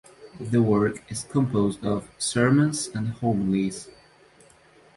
[0.39, 3.87] The work is composed of sermons and homilies.